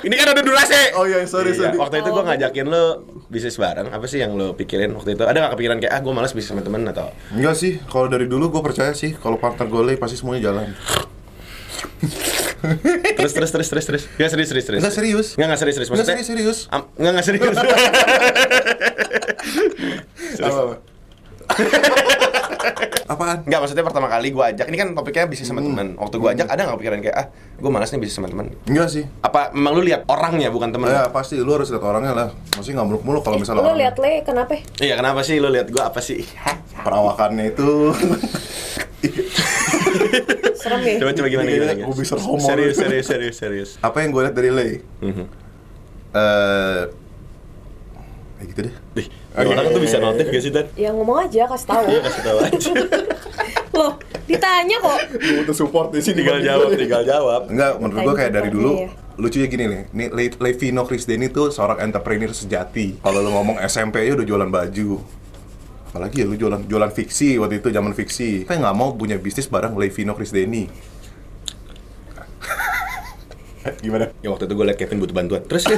Ini 0.00 0.14
kan 0.14 0.26
udah 0.30 0.44
durasi. 0.44 0.82
Oh 0.94 1.04
iya, 1.04 1.22
sorry, 1.24 1.50
Iya, 1.52 1.70
sorry. 1.70 1.76
Waktu 1.76 1.96
itu 2.00 2.08
gua 2.10 2.22
Oh. 2.22 2.26
ngajakin 2.26 2.66
lu 2.66 2.84
bisnis 3.28 3.56
bareng. 3.56 3.88
Apa 3.88 4.04
sih 4.06 4.18
yang 4.18 4.34
lu 4.34 4.54
pikirin 4.54 4.90
waktu 4.90 5.14
itu? 5.14 5.22
Ada 5.22 5.38
gak 5.40 5.52
kepikiran 5.54 5.78
kayak 5.78 5.92
ah 5.92 6.00
gua 6.00 6.12
malas 6.14 6.34
bisnis 6.34 6.50
sama 6.50 6.62
temen 6.62 6.82
atau 6.84 7.14
Enggak 7.30 7.54
sih, 7.54 7.78
kalau 7.84 8.06
dari 8.06 8.26
dulu 8.26 8.50
gue 8.50 8.62
percaya 8.64 8.90
sih 8.90 9.14
kalau 9.14 9.38
partner 9.38 9.66
gue 9.66 9.94
pasti 9.94 10.16
semuanya 10.16 10.50
jalan. 10.50 10.74
Terus 13.18 13.32
terus 13.34 13.50
terus 13.54 13.68
terus 13.70 13.84
terus. 13.86 14.02
Enggak 14.18 14.30
serius 14.34 14.48
serius 14.50 14.66
serius. 14.66 14.80
Enggak 14.82 14.94
serius. 14.94 15.26
Enggak 15.38 15.48
enggak 15.48 15.60
serius 15.60 15.74
serius. 15.78 15.88
Enggak 15.88 16.02
Maksudnya 16.02 16.18
serius 16.18 16.28
serius. 16.28 16.58
Enggak 16.98 17.12
enggak 17.12 17.26
serius. 17.28 17.56
Apa? 20.38 20.74
Apaan? 23.08 23.38
Enggak, 23.48 23.60
maksudnya 23.64 23.84
pertama 23.86 24.04
kali 24.12 24.28
gua 24.36 24.52
ajak, 24.52 24.68
ini 24.68 24.76
kan 24.76 24.92
topiknya 24.92 25.24
bisnis 25.24 25.48
sama 25.48 25.64
temen 25.64 25.96
Waktu 25.96 26.20
gua 26.20 26.36
ajak, 26.36 26.44
ada 26.44 26.60
nggak 26.60 26.76
kepikiran 26.76 27.00
kayak, 27.00 27.16
ah, 27.16 27.26
gua 27.56 27.70
malas 27.72 27.88
nih 27.88 28.04
bisnis 28.04 28.20
sama 28.20 28.28
temen 28.28 28.52
Enggak 28.68 28.92
sih. 28.92 29.08
Apa 29.24 29.48
memang 29.56 29.80
lu 29.80 29.82
lihat 29.88 30.04
orangnya 30.12 30.52
bukan 30.52 30.76
temen? 30.76 30.92
Ya 30.92 31.08
pasti 31.08 31.40
lu 31.40 31.48
harus 31.56 31.72
lihat 31.72 31.80
orangnya 31.80 32.12
lah. 32.12 32.28
Masih 32.60 32.76
nggak 32.76 32.84
muluk-muluk 32.84 33.24
kalau 33.24 33.40
misalnya 33.40 33.64
Lu 33.64 33.72
lihat 33.80 33.96
le 33.96 34.20
kenapa? 34.20 34.60
Iya, 34.76 35.00
kenapa 35.00 35.24
sih 35.24 35.40
lu 35.40 35.48
lihat 35.48 35.72
gua 35.72 35.88
apa 35.88 36.04
sih? 36.04 36.20
perawakannya 36.78 37.52
itu 37.52 37.90
Serem 40.58 40.80
ya. 40.82 40.96
coba 40.98 41.10
coba 41.12 41.28
gimana 41.28 41.48
gimana? 41.48 41.72
gua 41.80 41.94
bisa 41.94 42.14
homo 42.16 42.42
Serius, 42.42 42.74
serius, 42.74 43.06
serius, 43.06 43.36
serius. 43.36 43.70
apa 43.78 43.96
yang 44.00 44.10
gue 44.10 44.22
lihat 44.22 44.34
dari 44.34 44.50
Lei? 44.50 44.72
Mhm. 45.00 45.24
Eh, 46.10 46.82
ya 48.34 48.44
gitu 48.44 48.60
deh. 48.64 48.74
Ih, 48.96 49.06
orang 49.36 49.66
tuh 49.68 49.80
bisa 49.80 49.96
notif 49.98 50.26
gak 50.26 50.40
sih, 50.40 50.50
Dan? 50.50 50.66
Ya 50.74 50.90
ngomong 50.90 51.18
aja, 51.20 51.46
kasih 51.46 51.68
tahu. 51.68 51.84
Iya, 51.86 52.00
kasih 52.02 52.22
tahu 52.22 52.38
aja. 52.40 52.70
Loh, 53.78 53.92
ditanya 54.24 54.76
kok. 54.78 54.98
Gue 55.12 55.34
butuh 55.38 55.56
support 55.56 55.88
di 55.90 56.00
sini. 56.00 56.20
tinggal 56.20 56.40
jawab, 56.40 56.68
tinggal 56.72 57.02
jawab. 57.02 57.40
Enggak, 57.46 57.72
menurut 57.76 58.00
gue 58.00 58.14
kayak 58.16 58.32
dari 58.32 58.48
dulu 58.48 58.70
Iya. 58.76 58.88
lucunya 59.16 59.46
gini 59.46 59.64
nih. 59.66 59.82
Nih 59.92 60.08
Le- 60.08 60.38
Levino 60.40 60.82
Krisdeni 60.82 61.28
tuh 61.28 61.50
seorang 61.50 61.78
entrepreneur 61.80 62.30
sejati. 62.30 62.98
Kalau 62.98 63.18
lu 63.18 63.30
ngomong 63.30 63.58
SMP 63.60 64.02
ya 64.02 64.14
udah 64.14 64.26
jualan 64.26 64.48
baju. 64.48 64.98
Apalagi 65.88 66.20
ya 66.22 66.26
lu 66.28 66.36
jualan 66.36 66.68
jualan 66.68 66.92
fiksi 66.92 67.40
waktu 67.40 67.64
itu 67.64 67.72
zaman 67.72 67.96
fiksi. 67.96 68.44
Kita 68.44 68.60
nggak 68.60 68.76
mau 68.76 68.92
punya 68.92 69.16
bisnis 69.16 69.48
bareng 69.48 69.72
Levino 69.74 70.12
Krisdeni. 70.12 70.68
Gimana? 73.84 74.12
Ya 74.20 74.28
waktu 74.28 74.44
itu 74.44 74.54
gue 74.54 74.66
liat 74.68 74.78
Kevin 74.78 75.00
butuh 75.00 75.16
bantuan. 75.16 75.42
Terus 75.48 75.64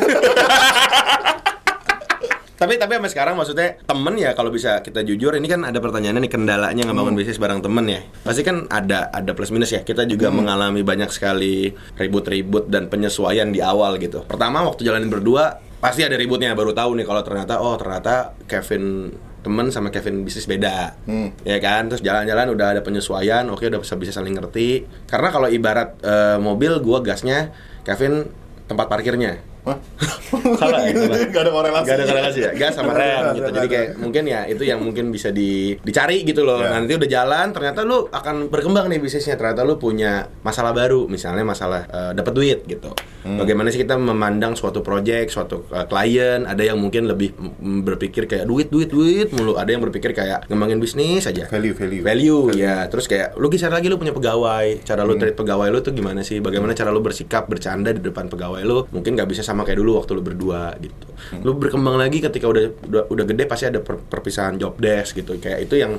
tapi 2.60 2.76
tapi 2.76 2.92
sampai 3.00 3.08
sekarang 3.08 3.34
maksudnya 3.40 3.80
temen 3.88 4.20
ya 4.20 4.36
kalau 4.36 4.52
bisa 4.52 4.84
kita 4.84 5.00
jujur 5.00 5.32
ini 5.32 5.48
kan 5.48 5.64
ada 5.64 5.80
pertanyaannya 5.80 6.28
nih 6.28 6.32
kendalanya 6.36 6.84
ngebangun 6.84 7.16
bisnis 7.16 7.40
bareng 7.40 7.64
temen 7.64 7.88
ya 7.88 8.04
pasti 8.20 8.44
kan 8.44 8.68
ada 8.68 9.08
ada 9.16 9.32
plus 9.32 9.48
minus 9.48 9.72
ya 9.72 9.80
kita 9.80 10.04
juga 10.04 10.28
mengalami 10.28 10.84
banyak 10.84 11.08
sekali 11.08 11.72
ribut-ribut 11.96 12.68
dan 12.68 12.92
penyesuaian 12.92 13.48
di 13.48 13.64
awal 13.64 13.96
gitu 13.96 14.28
pertama 14.28 14.60
waktu 14.60 14.84
jalanin 14.84 15.08
berdua 15.08 15.56
pasti 15.80 16.04
ada 16.04 16.20
ributnya 16.20 16.52
baru 16.52 16.76
tahu 16.76 17.00
nih 17.00 17.08
kalau 17.08 17.24
ternyata 17.24 17.64
oh 17.64 17.80
ternyata 17.80 18.36
Kevin 18.44 19.08
temen 19.40 19.72
sama 19.72 19.88
Kevin 19.88 20.22
bisnis 20.22 20.44
beda 20.44 20.94
Hmm. 21.08 21.32
ya 21.42 21.56
kan 21.58 21.88
terus 21.88 22.04
jalan-jalan 22.04 22.52
udah 22.52 22.76
ada 22.76 22.80
penyesuaian 22.84 23.48
oke 23.48 23.64
udah 23.64 23.80
bisa 23.80 23.96
bisa 23.96 24.12
saling 24.12 24.36
ngerti 24.36 24.84
karena 25.08 25.28
kalau 25.32 25.48
ibarat 25.48 25.96
eh, 26.00 26.36
mobil 26.36 26.76
gua 26.80 27.00
gasnya 27.00 27.52
Kevin 27.82 28.28
tempat 28.68 28.86
parkirnya? 28.86 29.40
Salah 30.60 30.86
ya? 30.86 30.92
Gak 31.34 31.42
ada 31.46 31.50
korelasi. 31.52 31.86
Gak 31.86 31.96
ada 32.00 32.04
korelasi 32.06 32.38
ya? 32.40 32.50
Gas 32.54 32.74
sama 32.78 32.92
rem 32.94 33.36
gitu. 33.36 33.50
Jadi 33.50 33.68
kayak 33.68 33.88
mungkin 33.98 34.24
ya 34.26 34.40
itu 34.46 34.62
yang 34.64 34.80
mungkin 34.80 35.10
bisa 35.10 35.28
di, 35.30 35.76
dicari 35.80 36.22
gitu 36.22 36.42
loh. 36.46 36.62
Ya. 36.62 36.74
Nanti 36.74 36.96
udah 36.96 37.08
jalan, 37.10 37.46
ternyata 37.52 37.82
lu 37.82 38.06
akan 38.08 38.48
berkembang 38.48 38.86
nih 38.88 38.98
bisnisnya. 38.98 39.34
Ternyata 39.34 39.62
lu 39.62 39.76
punya 39.76 40.30
masalah 40.40 40.72
baru, 40.72 41.06
misalnya 41.06 41.42
masalah 41.42 41.84
eh, 41.90 42.12
dapat 42.14 42.32
duit 42.32 42.58
gitu. 42.64 42.94
Hmm. 43.20 43.36
Bagaimana 43.36 43.68
sih 43.68 43.84
kita 43.84 44.00
memandang 44.00 44.56
suatu 44.56 44.80
project, 44.80 45.28
suatu 45.34 45.66
eh, 45.70 45.84
klien? 45.84 46.46
Ada 46.46 46.72
yang 46.72 46.78
mungkin 46.80 47.04
lebih 47.04 47.34
berpikir 47.60 48.24
kayak 48.24 48.46
duit, 48.48 48.72
duit, 48.72 48.88
duit 48.88 49.28
mulu. 49.34 49.58
Ada 49.58 49.76
yang 49.76 49.82
berpikir 49.84 50.14
kayak 50.14 50.48
ngembangin 50.48 50.80
bisnis 50.80 51.26
aja. 51.28 51.44
Value, 51.50 51.74
value. 51.76 52.02
Value, 52.02 52.42
ya. 52.56 52.86
Terus 52.88 53.04
kayak 53.06 53.36
lu 53.36 53.50
kisah 53.50 53.68
lagi 53.68 53.90
lu 53.90 54.00
punya 54.00 54.14
pegawai. 54.14 54.82
Cara 54.86 55.02
Hmm. 55.02 55.08
lu 55.10 55.14
treat 55.16 55.34
pegawai 55.34 55.68
lu 55.68 55.80
tuh 55.80 55.90
gimana 55.90 56.20
sih? 56.22 56.38
Bagaimana 56.38 56.72
cara 56.72 56.92
lu 56.92 57.00
bersikap, 57.00 57.48
bercanda 57.48 57.90
di 57.90 58.00
depan 58.00 58.28
pegawai 58.28 58.62
lu? 58.62 58.84
Mungkin 58.92 59.16
nggak 59.16 59.26
bisa 59.26 59.42
sama 59.52 59.66
kayak 59.66 59.78
dulu 59.82 60.00
waktu 60.00 60.10
lu 60.16 60.22
berdua 60.22 60.74
gitu. 60.78 61.08
Hmm. 61.34 61.42
Lu 61.42 61.52
berkembang 61.58 61.98
lagi 61.98 62.22
ketika 62.22 62.46
udah 62.46 62.64
udah, 62.86 63.02
udah 63.10 63.24
gede 63.26 63.44
pasti 63.50 63.64
ada 63.66 63.82
per- 63.82 64.00
perpisahan 64.00 64.56
job 64.56 64.78
desk 64.78 65.18
gitu. 65.18 65.36
Kayak 65.36 65.68
itu 65.68 65.76
yang 65.78 65.98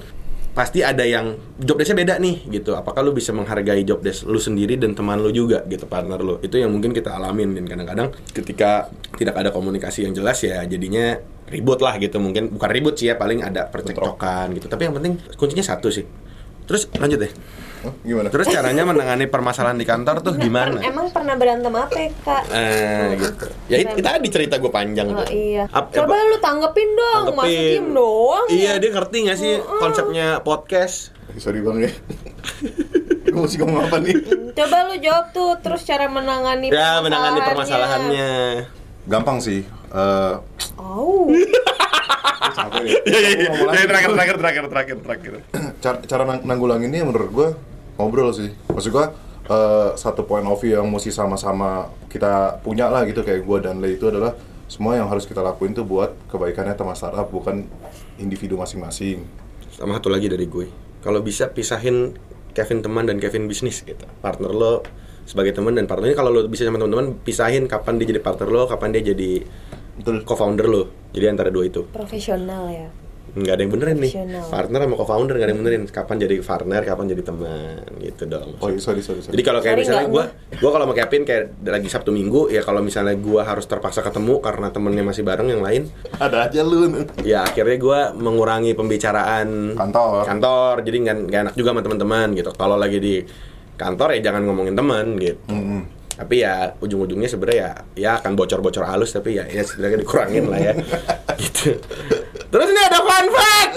pasti 0.51 0.84
ada 0.84 1.08
yang 1.08 1.39
job 1.60 1.79
desknya 1.79 2.03
beda 2.03 2.13
nih 2.20 2.48
gitu. 2.51 2.75
Apakah 2.75 3.03
lu 3.03 3.15
bisa 3.15 3.31
menghargai 3.31 3.84
job 3.88 4.03
desk 4.03 4.27
lu 4.27 4.39
sendiri 4.39 4.75
dan 4.75 4.96
teman 4.96 5.20
lu 5.20 5.31
juga 5.31 5.63
gitu 5.67 5.88
partner 5.88 6.20
lu. 6.20 6.39
Itu 6.43 6.60
yang 6.60 6.72
mungkin 6.72 6.91
kita 6.91 7.12
alamin 7.12 7.55
dan 7.55 7.67
kadang-kadang 7.67 8.08
ketika 8.36 8.91
tidak 9.15 9.36
ada 9.36 9.50
komunikasi 9.51 10.08
yang 10.08 10.15
jelas 10.15 10.39
ya 10.43 10.63
jadinya 10.67 11.20
ribut 11.51 11.84
lah 11.84 12.00
gitu 12.00 12.15
mungkin 12.17 12.48
bukan 12.55 12.70
ribut 12.72 12.96
sih 12.96 13.12
ya 13.12 13.20
paling 13.20 13.43
ada 13.43 13.67
percekcokan 13.67 14.55
gitu 14.55 14.72
tapi 14.72 14.88
yang 14.88 14.96
penting 14.96 15.20
kuncinya 15.36 15.62
satu 15.67 15.91
sih 15.91 16.08
terus 16.72 16.88
lanjut 16.94 17.20
deh 17.20 17.34
Hah? 17.82 17.94
Gimana? 18.00 18.30
terus 18.30 18.46
caranya 18.48 18.84
menangani 18.84 19.25
permasalahan 19.25 19.74
di 19.74 19.84
kantor 19.84 20.22
tuh 20.22 20.34
gimana 20.36 20.78
Per- 20.78 20.86
emang 20.86 21.10
pernah 21.10 21.36
berantem 21.36 21.74
apa 21.74 21.92
ya, 21.94 22.10
kak? 22.16 22.44
eh 22.48 23.06
gitu 23.18 23.46
ya 23.68 23.78
it- 23.78 23.90
itu 23.92 24.01
tadi 24.01 24.28
cerita 24.30 24.56
gue 24.56 24.70
panjang 24.70 25.08
Oh, 25.10 25.20
tuh 25.20 25.28
iya. 25.28 25.66
Ap- 25.68 25.90
Coba 25.90 26.13
apa- 26.13 26.24
lu 26.24 26.38
tanggepin 26.40 26.90
dong, 26.94 27.24
masa 27.28 27.42
Tanggepin. 27.42 27.68
diem 27.74 27.88
doang 27.92 28.46
iya 28.48 28.72
ya? 28.72 28.74
dia 28.78 28.90
ngerti 28.92 29.18
gak 29.25 29.38
sih 29.38 29.54
konsepnya 29.75 30.40
podcast 30.40 31.12
Sorry 31.34 31.60
bang 31.60 31.78
ya. 31.82 31.92
Gue 33.32 33.42
mesti 33.42 33.56
ngomong 33.56 33.88
apa 33.88 33.98
nih? 33.98 34.12
Coba 34.51 34.84
lu 34.84 35.00
jawab 35.00 35.32
tuh 35.32 35.56
terus 35.58 35.82
cara 35.82 36.06
menangani 36.06 36.68
Ya, 36.68 37.00
menangani 37.00 37.40
permasalahannya. 37.42 38.32
Gampang 39.08 39.40
sih. 39.40 39.63
Eh, 39.63 40.34
Oh. 40.75 41.32
capek. 42.50 42.82
Iya, 42.82 43.00
iya, 43.06 43.20
iya. 43.38 43.48
Ngomong 43.54 43.68
lagi. 43.70 43.78
Ya, 43.78 43.86
terakhir, 43.86 44.12
terakhir, 44.12 44.36
terakhir, 44.38 44.66
terakhir, 44.68 44.98
terakhir. 45.06 45.34
cara, 45.84 45.98
cara 46.02 46.24
nang- 46.26 46.44
nanggulanginnya 46.44 47.06
menurut 47.06 47.30
gue 47.30 47.48
ngobrol 48.02 48.34
sih. 48.34 48.50
Maksud 48.74 48.90
gue 48.90 49.06
eh, 49.52 49.90
satu 49.96 50.26
point 50.26 50.46
of 50.46 50.58
view 50.58 50.78
yang 50.82 50.88
mesti 50.90 51.14
sama-sama 51.14 51.90
kita 52.10 52.60
punya 52.66 52.90
lah 52.90 53.06
gitu 53.06 53.22
kayak 53.22 53.46
gue 53.46 53.58
dan 53.62 53.78
Le 53.80 53.94
itu 53.96 54.10
adalah 54.10 54.34
semua 54.72 54.96
yang 54.96 55.12
harus 55.12 55.28
kita 55.28 55.44
lakuin 55.44 55.76
tuh 55.76 55.84
buat 55.84 56.16
kebaikannya 56.32 56.80
teman 56.80 56.96
startup 56.96 57.28
bukan 57.28 57.68
individu 58.18 58.56
masing-masing. 58.56 59.22
Sama 59.76 60.00
satu 60.00 60.08
lagi 60.08 60.32
dari 60.32 60.48
gue. 60.48 60.72
Kalau 61.04 61.20
bisa 61.20 61.52
pisahin 61.52 62.16
Kevin 62.52 62.80
teman 62.84 63.08
dan 63.08 63.20
Kevin 63.20 63.48
bisnis 63.48 63.84
gitu. 63.84 64.04
Partner 64.24 64.52
lo 64.52 64.84
sebagai 65.28 65.56
teman 65.56 65.78
dan 65.78 65.88
partnernya 65.88 66.18
kalau 66.18 66.32
lo 66.34 66.48
bisa 66.48 66.68
sama 66.68 66.80
teman-teman 66.82 67.16
pisahin 67.24 67.70
kapan 67.70 68.02
dia 68.02 68.12
jadi 68.16 68.22
partner 68.24 68.50
lo, 68.52 68.64
kapan 68.68 68.90
dia 68.96 69.14
jadi 69.14 69.46
Betul. 70.00 70.24
co-founder 70.24 70.68
lo. 70.68 70.84
Jadi 71.12 71.26
antara 71.28 71.50
dua 71.52 71.68
itu. 71.68 71.84
Profesional 71.92 72.72
ya. 72.72 72.88
Nggak 73.32 73.54
ada 73.56 73.62
yang 73.64 73.72
benerin 73.72 73.98
nih. 74.04 74.12
Partner 74.52 74.80
sama 74.84 74.96
co-founder 75.00 75.36
nggak 75.40 75.48
ada 75.48 75.54
yang 75.56 75.62
benerin. 75.64 75.82
Kapan 75.88 76.16
jadi 76.20 76.36
partner, 76.44 76.82
kapan 76.84 77.06
jadi 77.08 77.24
teman 77.24 77.80
gitu 78.04 78.24
dong. 78.28 78.60
Oh 78.60 78.68
iya, 78.68 78.80
sorry 78.84 79.00
sorry 79.00 79.24
sorry. 79.24 79.32
Jadi 79.32 79.44
kalau 79.46 79.60
kayak 79.64 79.76
Sorry, 79.80 79.84
misalnya 79.88 80.08
gue, 80.12 80.24
gue 80.60 80.70
kalau 80.72 80.84
sama 80.84 80.96
Kevin 80.96 81.24
kayak 81.24 81.44
lagi 81.64 81.88
Sabtu 81.88 82.12
Minggu 82.12 82.52
ya 82.52 82.60
kalau 82.60 82.84
misalnya 82.84 83.16
gue 83.16 83.40
harus 83.40 83.64
terpaksa 83.64 84.04
ketemu 84.04 84.44
karena 84.44 84.68
temennya 84.68 85.04
masih 85.08 85.24
bareng 85.24 85.48
yang 85.48 85.64
lain, 85.64 85.88
ada 86.20 86.44
aja 86.44 86.60
lu. 86.60 87.08
ya 87.24 87.48
akhirnya 87.48 87.78
gue 87.80 88.00
mengurangi 88.20 88.76
pembicaraan 88.76 89.80
Kantor. 89.80 90.28
kantor 90.28 90.74
jadi 90.84 90.98
nggak 91.24 91.42
enak 91.48 91.56
juga 91.56 91.72
sama 91.72 91.82
teman-teman 91.82 92.28
gitu 92.36 92.52
kalau 92.52 92.76
lagi 92.76 93.00
di 93.00 93.16
kantor 93.78 94.20
ya 94.20 94.28
jangan 94.28 94.44
ngomongin 94.44 94.76
teman 94.76 95.16
gitu 95.18 95.40
Mm-mm. 95.48 95.82
Tapi 96.22 96.46
ya 96.46 96.78
ujung-ujungnya 96.78 97.25
sebenarnya 97.25 97.58
ya 97.58 97.72
ya 97.98 98.12
akan 98.22 98.38
bocor-bocor 98.38 98.86
halus 98.86 99.10
tapi 99.10 99.42
ya 99.42 99.50
ya 99.50 99.66
setidaknya 99.66 100.06
dikurangin 100.06 100.46
lah 100.46 100.62
ya. 100.62 100.74
Gitu. 101.42 101.74
Terus 102.54 102.68
ini 102.70 102.82
ada 102.84 103.00
fun 103.01 103.25
fact! 103.28 103.74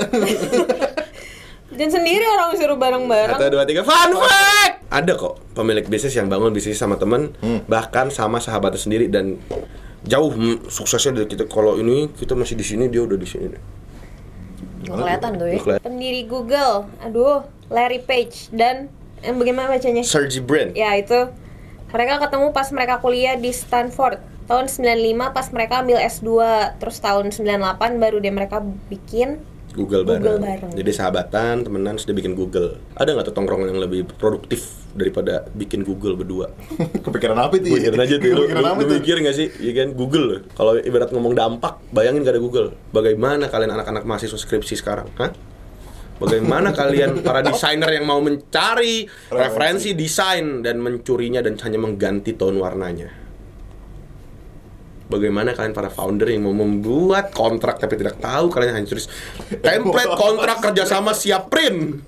Dan 1.78 1.88
sendiri 1.88 2.22
orang 2.22 2.52
suruh 2.54 2.76
bareng-bareng. 2.76 3.34
satu 3.34 3.48
dua 3.50 3.64
tiga 3.64 3.80
fun 3.80 4.12
fact! 4.12 4.84
Ada 4.92 5.16
kok 5.16 5.40
pemilik 5.56 5.88
bisnis 5.88 6.12
yang 6.12 6.28
bangun 6.28 6.52
bisnis 6.52 6.76
sama 6.76 6.94
temen 6.94 7.32
Hmm. 7.40 7.64
bahkan 7.64 8.12
sama 8.12 8.38
sahabatnya 8.38 8.76
sendiri 8.76 9.08
dan 9.08 9.40
jauh 10.04 10.28
suksesnya 10.68 11.16
dari 11.16 11.26
kita. 11.26 11.48
Kalau 11.48 11.74
ini 11.74 12.12
kita 12.12 12.36
masih 12.36 12.54
di 12.54 12.62
sini 12.62 12.86
dia 12.86 13.00
udah 13.00 13.16
di 13.16 13.24
sini. 13.24 13.56
Kelihatan 14.84 15.30
tuh 15.34 15.48
ya. 15.48 15.58
Kelihatan. 15.58 15.82
Pendiri 15.82 16.22
Google, 16.28 16.84
aduh, 17.00 17.42
Larry 17.72 18.04
Page. 18.04 18.52
Dan 18.52 18.92
eh, 19.18 19.32
bagaimana 19.32 19.72
bacanya? 19.72 20.04
Sergey 20.04 20.44
Brin. 20.44 20.76
Ya 20.76 20.92
itu 20.94 21.32
mereka 21.94 22.26
ketemu 22.26 22.50
pas 22.50 22.68
mereka 22.74 22.98
kuliah 22.98 23.38
di 23.38 23.54
Stanford 23.54 24.18
tahun 24.50 24.66
95 24.66 25.30
pas 25.30 25.46
mereka 25.54 25.74
ambil 25.86 26.02
S2 26.02 26.30
terus 26.82 26.98
tahun 26.98 27.30
98 27.30 28.02
baru 28.02 28.18
dia 28.18 28.34
mereka 28.34 28.58
bikin 28.90 29.38
Google 29.74 30.06
bareng. 30.06 30.22
Google 30.22 30.38
bareng. 30.38 30.70
Jadi 30.70 30.90
sahabatan, 30.94 31.66
temenan, 31.66 31.98
sudah 31.98 32.14
bikin 32.14 32.38
Google. 32.38 32.78
Ada 32.94 33.10
nggak 33.10 33.26
tuh 33.26 33.34
tongkrongan 33.34 33.74
yang 33.74 33.82
lebih 33.82 34.06
produktif 34.06 34.70
daripada 34.94 35.50
bikin 35.50 35.82
Google 35.82 36.14
berdua? 36.14 36.54
Kepikiran 37.04 37.34
apa 37.34 37.58
itu? 37.58 37.74
Mikirin 37.74 37.98
aja 37.98 38.14
tuh. 38.22 38.30
Lu, 38.38 38.46
Kepikiran 38.46 38.62
lu, 38.62 38.70
apa 38.70 38.82
lu 38.86 38.94
mikir 38.94 39.16
nggak 39.18 39.34
sih? 39.34 39.50
Iya 39.58 39.72
kan 39.82 39.88
Google. 39.98 40.46
Kalau 40.54 40.78
ibarat 40.78 41.10
ngomong 41.10 41.34
dampak, 41.34 41.82
bayangin 41.90 42.22
gak 42.22 42.38
ada 42.38 42.42
Google. 42.42 42.78
Bagaimana 42.94 43.50
kalian 43.50 43.74
anak-anak 43.74 44.06
mahasiswa 44.06 44.38
skripsi 44.38 44.78
sekarang? 44.78 45.10
Hah? 45.18 45.34
Bagaimana 46.18 46.71
kalian 46.80 47.21
para 47.21 47.42
desainer 47.42 47.90
yang 47.99 48.06
mau 48.06 48.23
mencari 48.23 49.06
referensi 49.30 49.92
desain 49.99 50.62
dan 50.62 50.78
mencurinya 50.78 51.42
dan 51.42 51.59
hanya 51.59 51.78
mengganti 51.80 52.38
tone 52.38 52.59
warnanya? 52.59 53.11
Bagaimana 55.04 55.52
kalian 55.52 55.76
para 55.76 55.92
founder 55.92 56.33
yang 56.33 56.49
mau 56.49 56.56
membuat 56.56 57.28
kontrak 57.30 57.76
tapi 57.76 58.00
tidak 58.00 58.16
tahu 58.18 58.49
kalian 58.49 58.80
hanya 58.80 58.88
tulis 58.88 59.06
template 59.61 60.16
kontrak 60.25 60.59
kerjasama 60.64 61.12
siap 61.12 61.52
print. 61.52 62.00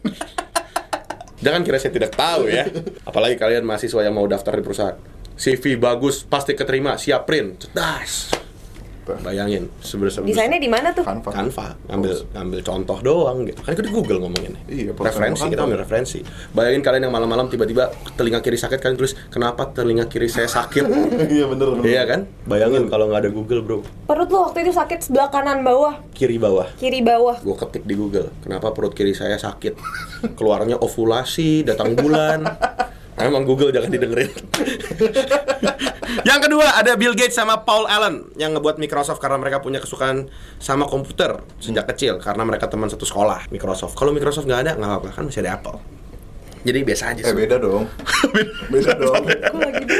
Jangan 1.36 1.60
kira 1.60 1.76
saya 1.76 1.92
tidak 1.92 2.16
tahu 2.16 2.48
ya. 2.48 2.64
Apalagi 3.04 3.36
kalian 3.36 3.68
mahasiswa 3.68 4.00
yang 4.00 4.16
mau 4.16 4.24
daftar 4.24 4.56
di 4.56 4.64
perusahaan. 4.64 4.96
CV 5.36 5.76
bagus, 5.76 6.24
pasti 6.24 6.56
keterima, 6.56 6.96
siap 6.96 7.28
print. 7.28 7.68
Cedas. 7.68 8.45
Bayangin, 9.22 9.70
sebenarnya 9.78 10.26
desainnya 10.26 10.58
di 10.58 10.66
mana 10.66 10.90
tuh? 10.90 11.06
Canva. 11.06 11.30
Canva. 11.30 11.66
Ngambil 11.86 12.12
ngambil 12.34 12.60
contoh 12.66 12.98
doang 12.98 13.38
gitu. 13.46 13.60
Kan 13.62 13.70
itu 13.78 13.82
di 13.86 13.92
Google 13.94 14.18
ngomongin. 14.26 14.52
Iya, 14.66 14.90
referensi 14.90 15.46
kita 15.46 15.62
ambil 15.62 15.78
referensi. 15.78 16.18
Bayangin 16.50 16.82
kalian 16.82 17.06
yang 17.06 17.14
malam-malam 17.14 17.46
tiba-tiba 17.46 17.94
telinga 18.18 18.42
kiri 18.42 18.58
sakit 18.58 18.82
kalian 18.82 18.98
tulis 18.98 19.14
kenapa 19.30 19.70
telinga 19.70 20.10
kiri 20.10 20.26
saya 20.26 20.50
sakit? 20.50 20.84
Iya 21.26 21.50
bener 21.50 21.66
bener. 21.76 21.84
iya 21.84 22.02
kan? 22.08 22.24
Bayangin 22.48 22.86
kalau 22.88 23.10
nggak 23.10 23.26
ada 23.26 23.30
Google 23.30 23.60
bro. 23.60 23.78
Perut 24.06 24.28
lu 24.30 24.38
waktu 24.40 24.64
itu 24.64 24.72
sakit 24.72 25.04
sebelah 25.04 25.28
kanan 25.28 25.60
bawah, 25.60 26.00
kiri 26.16 26.40
bawah. 26.40 26.66
Kiri 26.78 27.04
bawah. 27.04 27.36
gue 27.42 27.56
ketik 27.56 27.84
di 27.84 27.94
Google 27.94 28.32
kenapa 28.40 28.72
perut 28.72 28.96
kiri 28.96 29.12
saya 29.12 29.36
sakit? 29.36 29.76
Keluarnya 30.34 30.80
ovulasi 30.80 31.60
datang 31.62 31.92
bulan 31.92 32.40
Emang 33.16 33.48
Google 33.48 33.72
jangan 33.72 33.88
didengerin. 33.88 34.28
yang 36.28 36.40
kedua 36.44 36.76
ada 36.76 36.92
Bill 37.00 37.16
Gates 37.16 37.32
sama 37.32 37.64
Paul 37.64 37.88
Allen 37.88 38.28
yang 38.36 38.52
ngebuat 38.52 38.76
Microsoft 38.76 39.24
karena 39.24 39.40
mereka 39.40 39.64
punya 39.64 39.80
kesukaan 39.80 40.28
sama 40.60 40.84
komputer 40.84 41.40
sejak 41.56 41.88
kecil 41.88 42.20
karena 42.20 42.44
mereka 42.44 42.68
teman 42.68 42.92
satu 42.92 43.08
sekolah 43.08 43.48
Microsoft. 43.48 43.96
Kalau 43.96 44.12
Microsoft 44.12 44.44
nggak 44.44 44.60
ada 44.68 44.72
nggak 44.76 44.90
apa-apa 44.92 45.08
kan 45.16 45.24
masih 45.32 45.40
ada 45.48 45.56
Apple. 45.56 45.95
Jadi 46.66 46.78
biasa 46.82 47.14
aja 47.14 47.20
Eh 47.22 47.30
sih. 47.30 47.36
beda 47.36 47.56
dong. 47.56 47.86
beda 48.74 48.92
dong. 48.98 49.22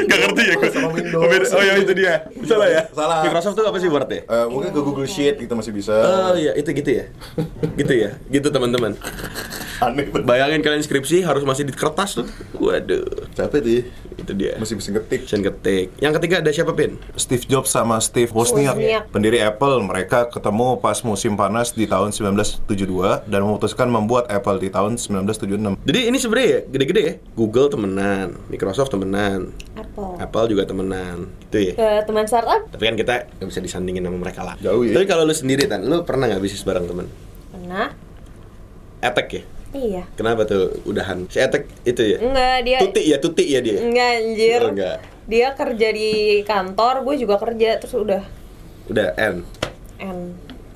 Gak 0.03 0.19
ngerti 0.19 0.41
ya 0.43 0.53
gue 0.53 0.69
Sama 0.69 0.89
Windows. 0.91 1.51
Oh 1.55 1.63
ya 1.63 1.73
itu 1.79 1.93
dia. 1.95 2.27
Salah 2.43 2.67
ya. 2.67 2.81
Salah. 2.91 3.23
Microsoft 3.23 3.55
tuh 3.55 3.63
apa 3.63 3.77
sih 3.79 3.87
wordnya? 3.87 4.21
Eh, 4.21 4.45
mungkin 4.45 4.69
ke 4.69 4.81
Google 4.83 5.07
Sheet 5.07 5.39
gitu 5.39 5.53
masih 5.55 5.71
bisa. 5.71 5.95
Oh 5.95 6.35
iya 6.35 6.51
itu 6.53 6.67
gitu 6.69 6.91
ya. 6.91 7.05
gitu 7.73 7.93
ya. 7.95 8.19
Gitu 8.27 8.47
teman-teman. 8.51 8.99
Aneh 9.77 10.09
banget. 10.09 10.25
Bayangin 10.25 10.59
kalian 10.59 10.81
skripsi 10.81 11.21
harus 11.21 11.45
masih 11.45 11.63
di 11.63 11.71
kertas 11.71 12.17
tuh. 12.17 12.27
Waduh. 12.57 13.31
Capek 13.31 13.59
tuh. 13.61 13.81
Itu 14.17 14.33
dia. 14.33 14.57
Masih 14.57 14.75
bisa 14.75 14.89
ngetik. 14.89 15.23
Mesin 15.23 15.45
ketik. 15.45 15.87
Yang 16.01 16.13
ketiga 16.19 16.35
ada 16.41 16.49
siapa 16.49 16.73
Pin? 16.73 16.97
Steve 17.13 17.45
Jobs 17.45 17.69
sama 17.69 18.01
Steve 18.01 18.33
Wozniak, 18.33 18.73
Wozniak. 18.73 19.03
pendiri 19.07 19.37
Apple, 19.39 19.85
mereka 19.85 20.25
ketemu 20.25 20.81
pas 20.81 20.97
musim 21.05 21.37
panas 21.37 21.69
di 21.69 21.85
tahun 21.85 22.09
1972 22.09 22.65
dan 23.23 23.39
memutuskan 23.39 23.85
membuat 23.87 24.25
Apple 24.27 24.57
di 24.57 24.67
tahun 24.67 24.97
1976. 24.97 25.77
Jadi 25.85 25.99
ini 26.03 26.17
sebenarnya 26.17 26.49
ya 26.49 26.56
gede-gede 26.65 27.01
ya. 27.05 27.13
Google 27.37 27.69
temenan, 27.69 28.39
Microsoft 28.49 28.89
temenan, 28.89 29.53
Apple. 29.77 30.17
Apple 30.17 30.45
juga 30.49 30.63
temenan. 30.65 31.29
Itu 31.51 31.57
ya. 31.61 31.73
Ke 31.77 31.89
teman 32.09 32.25
startup 32.25 32.65
Tapi 32.73 32.83
kan 32.83 32.95
kita 32.97 33.13
nggak 33.37 33.47
bisa 33.47 33.61
disandingin 33.61 34.01
sama 34.07 34.17
mereka 34.17 34.41
lah. 34.41 34.55
Jauh 34.57 34.81
ya. 34.81 34.97
Tapi 34.97 35.05
kalau 35.05 35.23
lu 35.27 35.35
sendiri 35.35 35.69
tan, 35.69 35.85
lu 35.85 36.01
pernah 36.07 36.25
nggak 36.31 36.41
bisnis 36.41 36.65
bareng 36.65 36.87
temen? 36.89 37.07
pernah? 37.67 37.87
Etek 39.03 39.27
ya? 39.29 39.43
Iya. 39.75 40.03
Kenapa 40.15 40.47
tuh 40.47 40.79
udahan? 40.87 41.27
Si 41.27 41.37
Etek 41.43 41.67
itu 41.83 42.01
ya? 42.01 42.17
Enggak 42.23 42.57
dia. 42.63 42.77
Tuti 42.81 43.01
ya, 43.03 43.17
tuti 43.19 43.43
ya 43.45 43.59
dia. 43.59 43.77
Enggak 43.83 44.09
anjir. 44.23 44.61
Oh, 44.63 44.71
enggak. 44.71 44.97
Dia 45.27 45.47
kerja 45.59 45.87
di 45.91 46.41
kantor, 46.47 47.03
gue 47.03 47.15
juga 47.19 47.35
kerja 47.35 47.75
terus 47.83 47.99
udah 47.99 48.23
Udah 48.87 49.11
N. 49.19 49.43
N. 49.99 50.19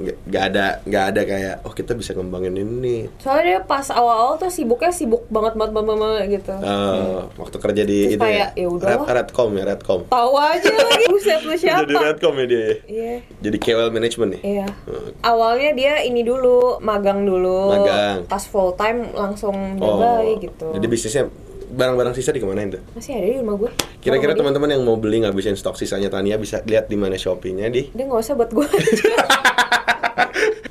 Nggak, 0.02 0.44
ada 0.52 0.66
nggak 0.84 1.06
ada 1.14 1.22
kayak 1.22 1.56
oh 1.64 1.74
kita 1.74 1.92
bisa 1.94 2.12
ngembangin 2.12 2.58
ini. 2.58 3.08
Soalnya 3.22 3.44
dia 3.44 3.60
pas 3.62 3.86
awal-awal 3.90 4.38
tuh 4.38 4.50
sibuknya 4.50 4.90
sibuk 4.90 5.28
banget 5.28 5.54
banget 5.54 5.72
banget, 5.78 5.98
banget 5.98 6.24
gitu. 6.40 6.54
Eh, 6.58 7.20
waktu 7.38 7.58
kerja 7.62 7.84
di 7.86 8.00
Terus 8.06 8.16
itu 8.16 8.24
kayak, 8.24 8.50
ya. 8.58 8.66
ya 8.66 8.88
Red. 8.92 9.00
Redcom 9.08 9.50
ya, 9.54 9.64
Redcom. 9.68 10.00
Tahu 10.08 10.34
aja 10.38 10.70
lagi 10.72 11.06
buset 11.12 11.42
lu 11.46 11.56
siapa? 11.56 11.80
Jadi 11.86 11.94
Redcom 11.94 12.34
ya 12.38 12.46
dia. 12.46 12.60
ya? 12.60 12.74
Iya. 12.88 13.16
Jadi 13.42 13.58
KOL 13.62 13.90
management 13.92 14.30
nih. 14.38 14.42
Iya. 14.42 14.68
Hmm. 14.88 15.10
Awalnya 15.22 15.70
dia 15.78 15.94
ini 16.02 16.22
dulu 16.24 16.82
magang 16.82 17.24
dulu. 17.24 17.76
Magang. 17.78 18.26
Pas 18.26 18.44
full 18.48 18.74
time 18.76 19.12
langsung 19.14 19.54
Oh. 19.78 20.22
gitu. 20.38 20.74
Jadi 20.74 20.86
bisnisnya 20.88 21.24
barang-barang 21.72 22.14
sisa 22.14 22.30
di 22.30 22.38
ke 22.38 22.46
mana 22.46 22.62
itu? 22.62 22.80
masih 22.92 23.16
ada 23.16 23.26
di 23.26 23.40
rumah 23.40 23.56
gue. 23.56 23.72
Kira-kira 24.00 24.36
teman-teman 24.36 24.70
yang 24.70 24.84
mau 24.84 24.96
beli 24.96 25.24
ngabisin 25.24 25.56
stok 25.56 25.76
sisanya 25.76 26.12
Tania 26.12 26.36
bisa 26.36 26.60
lihat 26.62 26.86
di 26.86 26.96
mana 26.96 27.16
Shopee-nya 27.16 27.72
di. 27.72 27.90
Dia 27.92 28.04
nggak 28.04 28.20
usah 28.20 28.36
buat 28.36 28.52
gue. 28.52 28.68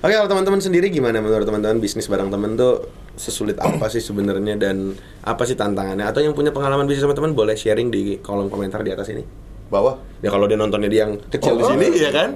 Oke, 0.00 0.16
kalau 0.16 0.28
teman-teman 0.32 0.60
sendiri 0.60 0.88
gimana 0.88 1.20
menurut 1.20 1.44
teman-teman 1.44 1.76
bisnis 1.76 2.08
bareng 2.08 2.32
temen 2.32 2.56
tuh 2.56 2.88
sesulit 3.20 3.60
apa 3.60 3.92
sih 3.92 4.00
sebenarnya 4.00 4.56
dan 4.56 4.96
apa 5.20 5.44
sih 5.44 5.52
tantangannya? 5.52 6.08
Atau 6.08 6.24
yang 6.24 6.32
punya 6.32 6.52
pengalaman 6.52 6.88
bisnis 6.88 7.04
sama 7.04 7.12
teman 7.12 7.36
boleh 7.36 7.52
sharing 7.52 7.92
di 7.92 8.16
kolom 8.16 8.48
komentar 8.48 8.80
di 8.80 8.92
atas 8.92 9.12
ini. 9.12 9.20
Bawah. 9.68 10.00
Ya 10.24 10.32
kalau 10.32 10.48
dia 10.48 10.56
nontonnya 10.56 10.88
dia 10.88 11.04
yang 11.04 11.20
kecil 11.20 11.52
di 11.54 11.64
Oh, 11.64 11.70
sini 11.76 11.86
oh. 11.86 12.00
ya 12.00 12.10
kan? 12.16 12.28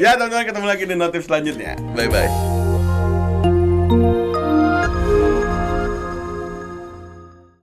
Ya 0.00 0.16
teman-teman 0.16 0.44
ketemu 0.48 0.66
lagi 0.66 0.84
di 0.88 0.96
notif 0.96 1.20
selanjutnya. 1.28 1.76
Bye 1.92 2.08
bye. 2.08 2.61